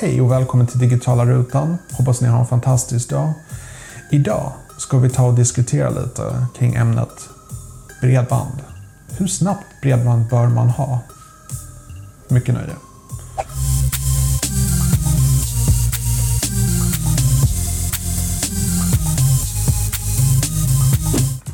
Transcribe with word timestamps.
Hej 0.00 0.20
och 0.20 0.32
välkommen 0.32 0.66
till 0.66 0.78
Digitala 0.78 1.26
Rutan. 1.26 1.78
Hoppas 1.92 2.20
ni 2.20 2.28
har 2.28 2.40
en 2.40 2.46
fantastisk 2.46 3.10
dag. 3.10 3.32
Idag 4.10 4.52
ska 4.78 4.98
vi 4.98 5.10
ta 5.10 5.26
och 5.26 5.34
diskutera 5.34 5.90
lite 5.90 6.46
kring 6.58 6.74
ämnet 6.74 7.28
bredband. 8.00 8.52
Hur 9.18 9.26
snabbt 9.26 9.64
bredband 9.82 10.28
bör 10.28 10.46
man 10.46 10.68
ha? 10.68 10.98
Mycket 12.28 12.54
nöje. 12.54 12.72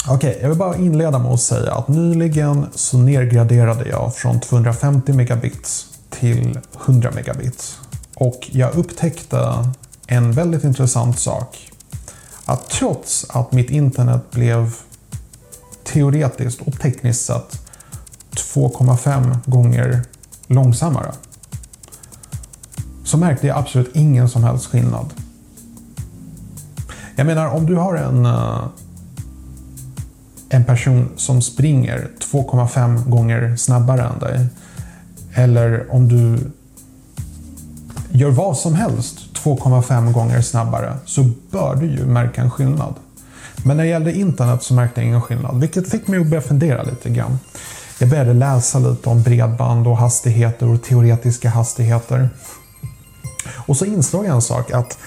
Okej, 0.08 0.30
okay, 0.30 0.42
jag 0.42 0.48
vill 0.48 0.58
bara 0.58 0.76
inleda 0.76 1.18
med 1.18 1.32
att 1.32 1.40
säga 1.40 1.72
att 1.72 1.88
nyligen 1.88 2.66
så 2.74 2.98
nedgraderade 2.98 3.88
jag 3.88 4.14
från 4.14 4.40
250 4.40 5.12
megabits 5.12 5.86
till 6.11 6.58
100 6.86 7.11
megabits. 7.14 7.79
Och 8.14 8.50
jag 8.52 8.74
upptäckte 8.74 9.68
en 10.07 10.32
väldigt 10.32 10.64
intressant 10.64 11.18
sak. 11.18 11.70
Att 12.44 12.70
trots 12.70 13.26
att 13.29 13.52
mitt 13.52 13.70
internet 13.70 14.30
blev 14.30 14.75
teoretiskt 15.84 16.61
och 16.61 16.80
tekniskt 16.80 17.25
sett 17.26 17.61
2,5 18.54 19.36
gånger 19.46 20.03
långsammare 20.46 21.12
så 23.04 23.16
märkte 23.16 23.46
jag 23.46 23.58
absolut 23.58 23.96
ingen 23.96 24.28
som 24.28 24.44
helst 24.44 24.67
skillnad. 24.67 25.06
Jag 27.17 27.26
menar 27.26 27.46
om 27.46 27.67
du 27.67 27.76
har 27.76 27.94
en, 27.94 28.26
eh, 28.26 28.64
en 30.48 30.64
person 30.64 31.08
som 31.17 31.42
springer 31.42 32.08
2,5 32.20 33.11
gånger 33.11 33.56
snabbare 33.56 34.03
än 34.03 34.19
dig 34.19 34.47
eller 35.34 35.92
om 35.92 36.08
du 36.08 36.39
gör 38.19 38.31
vad 38.31 38.56
som 38.56 38.75
helst 38.75 39.19
2,5 39.34 40.12
gånger 40.12 40.41
snabbare 40.41 40.97
så 41.05 41.31
bör 41.51 41.77
du 41.77 41.87
ju 41.87 42.07
märka 42.07 42.43
en 42.43 42.51
skillnad. 42.51 42.95
Men 43.65 43.77
när 43.77 43.84
det 43.84 43.91
gällde 43.91 44.12
internet 44.12 44.62
så 44.62 44.75
märkte 44.75 45.01
jag 45.01 45.09
ingen 45.09 45.23
skillnad, 45.23 45.61
vilket 45.61 45.91
fick 45.91 46.06
mig 46.06 46.21
att 46.21 46.27
börja 46.27 46.43
fundera 46.43 46.83
lite 46.83 47.11
grann. 47.11 47.39
Jag 47.98 48.09
började 48.09 48.34
läsa 48.34 48.79
lite 48.79 49.09
om 49.09 49.23
bredband 49.23 49.87
och 49.87 49.97
hastigheter 49.97 50.69
och 50.69 50.83
teoretiska 50.83 51.51
hastigheter. 51.51 52.29
Och 53.67 53.77
så 53.77 53.84
insåg 53.84 54.25
jag 54.25 54.34
en 54.34 54.43
sak 54.43 54.71
att 54.71 54.99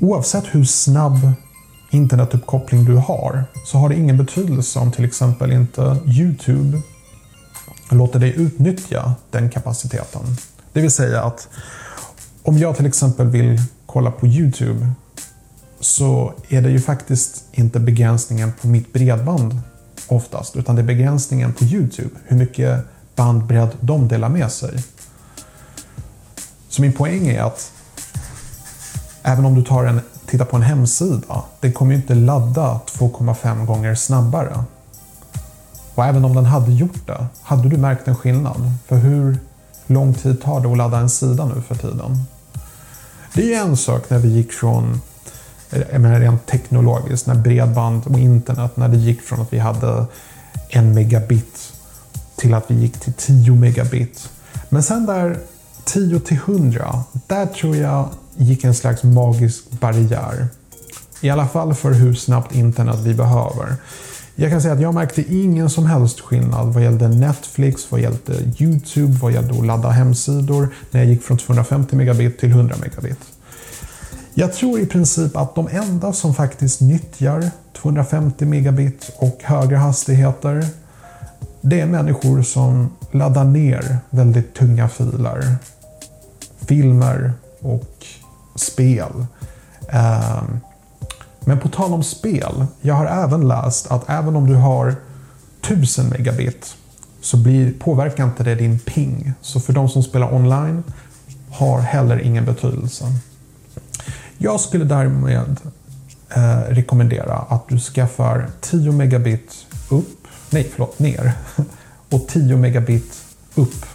oavsett 0.00 0.44
hur 0.50 0.64
snabb 0.64 1.32
internetuppkoppling 1.90 2.84
du 2.84 2.96
har 2.96 3.44
så 3.66 3.78
har 3.78 3.88
det 3.88 3.94
ingen 3.94 4.16
betydelse 4.16 4.78
om 4.78 4.92
till 4.92 5.04
exempel 5.04 5.52
inte 5.52 5.96
Youtube 6.06 6.80
låter 7.90 8.18
dig 8.18 8.34
utnyttja 8.36 9.14
den 9.30 9.50
kapaciteten. 9.50 10.20
Det 10.72 10.80
vill 10.80 10.90
säga 10.90 11.22
att 11.22 11.48
om 12.44 12.58
jag 12.58 12.76
till 12.76 12.86
exempel 12.86 13.26
vill 13.26 13.60
kolla 13.86 14.10
på 14.10 14.26
Youtube 14.26 14.88
så 15.80 16.32
är 16.48 16.62
det 16.62 16.70
ju 16.70 16.80
faktiskt 16.80 17.44
inte 17.52 17.80
begränsningen 17.80 18.52
på 18.60 18.66
mitt 18.68 18.92
bredband 18.92 19.60
oftast, 20.08 20.56
utan 20.56 20.76
det 20.76 20.82
är 20.82 20.86
begränsningen 20.86 21.52
på 21.52 21.64
Youtube, 21.64 22.10
hur 22.24 22.36
mycket 22.36 22.84
bandbredd 23.16 23.70
de 23.80 24.08
delar 24.08 24.28
med 24.28 24.52
sig. 24.52 24.84
Så 26.68 26.82
min 26.82 26.92
poäng 26.92 27.28
är 27.28 27.42
att 27.42 27.72
även 29.22 29.44
om 29.44 29.54
du 29.54 29.62
tar 29.62 29.84
en, 29.84 30.00
tittar 30.26 30.44
på 30.44 30.56
en 30.56 30.62
hemsida, 30.62 31.42
den 31.60 31.72
kommer 31.72 31.92
ju 31.92 32.00
inte 32.00 32.14
ladda 32.14 32.80
2,5 32.86 33.66
gånger 33.66 33.94
snabbare. 33.94 34.64
Och 35.94 36.04
även 36.04 36.24
om 36.24 36.34
den 36.34 36.44
hade 36.44 36.72
gjort 36.72 37.06
det, 37.06 37.26
hade 37.42 37.68
du 37.68 37.76
märkt 37.76 38.08
en 38.08 38.16
skillnad? 38.16 38.72
För 38.86 38.96
hur 38.96 39.38
lång 39.86 40.14
tid 40.14 40.42
tar 40.42 40.60
det 40.60 40.68
att 40.68 40.78
ladda 40.78 40.98
en 40.98 41.10
sida 41.10 41.46
nu 41.46 41.62
för 41.62 41.74
tiden? 41.74 42.24
Det 43.34 43.54
är 43.54 43.60
en 43.60 43.76
sak 43.76 44.10
när 44.10 44.18
vi 44.18 44.28
gick 44.28 44.52
från, 44.52 45.00
jag 45.70 46.00
menar 46.00 46.20
rent 46.20 46.46
teknologiskt, 46.46 47.26
när 47.26 47.34
bredband 47.34 48.06
och 48.06 48.18
internet, 48.18 48.76
när 48.76 48.88
det 48.88 48.96
gick 48.96 49.22
från 49.22 49.40
att 49.40 49.52
vi 49.52 49.58
hade 49.58 50.06
en 50.68 50.94
megabit 50.94 51.72
till 52.36 52.54
att 52.54 52.70
vi 52.70 52.74
gick 52.74 53.00
till 53.00 53.12
10 53.12 53.52
megabit. 53.52 54.30
Men 54.68 54.82
sen 54.82 55.06
där 55.06 55.38
10 55.84 56.20
till 56.20 56.36
100, 56.36 57.04
där 57.26 57.46
tror 57.46 57.76
jag 57.76 58.08
gick 58.36 58.64
en 58.64 58.74
slags 58.74 59.02
magisk 59.02 59.70
barriär. 59.70 60.48
I 61.20 61.30
alla 61.30 61.48
fall 61.48 61.74
för 61.74 61.90
hur 61.90 62.14
snabbt 62.14 62.54
internet 62.54 62.98
vi 62.98 63.14
behöver. 63.14 63.76
Jag 64.36 64.50
kan 64.50 64.62
säga 64.62 64.74
att 64.74 64.80
jag 64.80 64.94
märkte 64.94 65.34
ingen 65.34 65.70
som 65.70 65.86
helst 65.86 66.20
skillnad 66.20 66.72
vad 66.74 66.82
gällde 66.82 67.08
Netflix, 67.08 67.86
vad 67.90 68.00
gällde 68.00 68.32
YouTube, 68.58 69.18
vad 69.22 69.32
gällde 69.32 69.58
att 69.58 69.66
ladda 69.66 69.88
hemsidor 69.88 70.68
när 70.90 71.00
jag 71.00 71.08
gick 71.10 71.22
från 71.22 71.38
250 71.38 71.96
megabit 71.96 72.38
till 72.38 72.50
100 72.50 72.76
megabit. 72.80 73.18
Jag 74.34 74.52
tror 74.52 74.80
i 74.80 74.86
princip 74.86 75.36
att 75.36 75.54
de 75.54 75.68
enda 75.68 76.12
som 76.12 76.34
faktiskt 76.34 76.80
nyttjar 76.80 77.50
250 77.72 78.44
megabit 78.44 79.10
och 79.16 79.40
högre 79.42 79.76
hastigheter 79.76 80.64
det 81.66 81.80
är 81.80 81.86
människor 81.86 82.42
som 82.42 82.90
laddar 83.10 83.44
ner 83.44 83.98
väldigt 84.10 84.54
tunga 84.54 84.88
filer. 84.88 85.56
Filmer 86.66 87.32
och 87.60 88.06
spel. 88.54 89.26
Ehm, 89.88 90.60
men 91.44 91.60
på 91.60 91.68
tal 91.68 91.92
om 91.92 92.02
spel, 92.02 92.66
jag 92.80 92.94
har 92.94 93.06
även 93.06 93.48
läst 93.48 93.90
att 93.90 94.04
även 94.10 94.36
om 94.36 94.46
du 94.46 94.54
har 94.54 94.96
1000 95.62 96.08
megabit 96.08 96.76
så 97.20 97.36
blir, 97.36 97.72
påverkar 97.72 98.24
inte 98.24 98.42
det 98.42 98.54
din 98.54 98.78
ping. 98.78 99.32
Så 99.40 99.60
för 99.60 99.72
de 99.72 99.88
som 99.88 100.02
spelar 100.02 100.34
online 100.34 100.82
har 101.50 101.80
heller 101.80 102.18
ingen 102.18 102.44
betydelse. 102.44 103.04
Jag 104.38 104.60
skulle 104.60 104.84
därmed 104.84 105.60
eh, 106.30 106.58
rekommendera 106.68 107.34
att 107.34 107.68
du 107.68 107.78
skaffar 107.78 108.50
10 108.60 108.92
megabit 108.92 109.66
upp, 109.90 110.26
nej 110.50 110.70
förlåt, 110.72 110.98
ner 110.98 111.32
och 112.10 112.28
10 112.28 112.56
megabit 112.56 113.24
upp. 113.54 113.86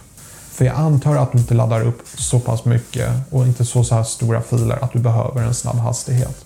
För 0.50 0.64
jag 0.64 0.76
antar 0.76 1.16
att 1.16 1.32
du 1.32 1.38
inte 1.38 1.54
laddar 1.54 1.80
upp 1.80 2.02
så 2.14 2.40
pass 2.40 2.64
mycket 2.64 3.10
och 3.30 3.46
inte 3.46 3.64
så, 3.64 3.84
så 3.84 3.94
här 3.94 4.02
stora 4.02 4.42
filer 4.42 4.84
att 4.84 4.92
du 4.92 4.98
behöver 4.98 5.42
en 5.42 5.54
snabb 5.54 5.76
hastighet. 5.76 6.44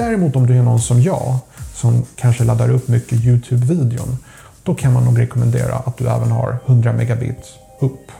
Däremot 0.00 0.36
om 0.36 0.46
du 0.46 0.58
är 0.58 0.62
någon 0.62 0.80
som 0.80 1.02
jag, 1.02 1.38
som 1.74 2.06
kanske 2.16 2.44
laddar 2.44 2.70
upp 2.70 2.88
mycket 2.88 3.18
YouTube-videon, 3.18 4.16
då 4.62 4.74
kan 4.74 4.92
man 4.92 5.04
nog 5.04 5.18
rekommendera 5.18 5.74
att 5.74 5.96
du 5.96 6.08
även 6.08 6.30
har 6.30 6.58
100 6.66 6.92
megabit 6.92 7.44
upp. 7.80 8.12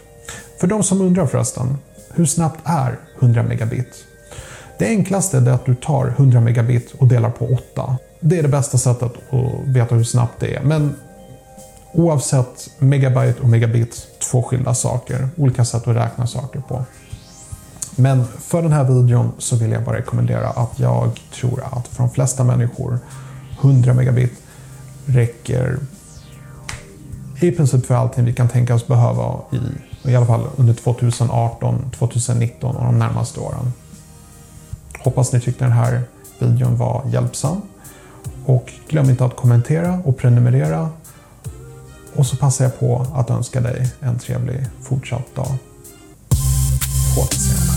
För 0.60 0.66
de 0.66 0.82
som 0.82 1.00
undrar 1.00 1.26
förresten, 1.26 1.78
hur 2.14 2.26
snabbt 2.26 2.60
är 2.64 2.98
100 3.20 3.42
megabit? 3.42 4.04
Det 4.78 4.86
enklaste 4.86 5.38
är 5.38 5.50
att 5.50 5.66
du 5.66 5.74
tar 5.74 6.06
100 6.06 6.40
megabit 6.40 6.94
och 6.98 7.06
delar 7.06 7.30
på 7.30 7.46
8. 7.46 7.96
Det 8.20 8.38
är 8.38 8.42
det 8.42 8.48
bästa 8.48 8.78
sättet 8.78 9.12
att 9.30 9.68
veta 9.74 9.94
hur 9.94 10.04
snabbt 10.04 10.40
det 10.40 10.54
är. 10.54 10.62
Men 10.62 10.94
oavsett 11.92 12.70
megabyte 12.78 13.42
och 13.42 13.48
megabit, 13.48 14.06
två 14.30 14.42
skilda 14.42 14.74
saker. 14.74 15.28
Olika 15.36 15.64
sätt 15.64 15.88
att 15.88 15.96
räkna 15.96 16.26
saker 16.26 16.60
på. 16.60 16.84
Men 17.96 18.24
för 18.24 18.62
den 18.62 18.72
här 18.72 18.84
videon 18.84 19.32
så 19.38 19.56
vill 19.56 19.70
jag 19.70 19.84
bara 19.84 19.96
rekommendera 19.96 20.48
att 20.48 20.78
jag 20.78 21.20
tror 21.34 21.62
att 21.72 21.88
för 21.88 22.02
de 22.02 22.10
flesta 22.10 22.44
människor 22.44 22.98
100 23.60 23.94
megabit 23.94 24.32
räcker 25.06 25.78
i 27.40 27.50
princip 27.50 27.86
för 27.86 27.94
allting 27.94 28.24
vi 28.24 28.32
kan 28.32 28.48
tänka 28.48 28.74
oss 28.74 28.86
behöva 28.86 29.40
i, 29.52 29.60
i 30.10 30.16
alla 30.16 30.26
fall 30.26 30.48
under 30.56 30.74
2018, 30.74 31.90
2019 31.98 32.76
och 32.76 32.84
de 32.84 32.98
närmaste 32.98 33.40
åren. 33.40 33.72
Hoppas 34.98 35.32
ni 35.32 35.40
tyckte 35.40 35.64
den 35.64 35.72
här 35.72 36.02
videon 36.38 36.76
var 36.76 37.02
hjälpsam. 37.12 37.62
Och 38.46 38.72
glöm 38.88 39.10
inte 39.10 39.24
att 39.24 39.36
kommentera 39.36 40.02
och 40.04 40.16
prenumerera. 40.16 40.90
Och 42.14 42.26
så 42.26 42.36
passar 42.36 42.64
jag 42.64 42.78
på 42.78 43.06
att 43.14 43.30
önska 43.30 43.60
dig 43.60 43.92
en 44.00 44.18
trevlig 44.18 44.66
fortsatt 44.82 45.34
dag. 45.34 45.54
På 47.14 47.20
återseende. 47.20 47.69